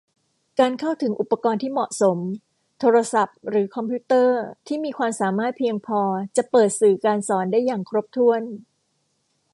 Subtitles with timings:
[0.59, 2.17] การเข้าถึงอุปกรณ์ที่เหมาะสม
[2.79, 6.01] โทรศัพท์หรือคอมพิวเตอร์ที่มีความสามารถเพียงพอ
[6.37, 8.41] จะเปิดสื่อการสอนได้อย่างครบถ้วน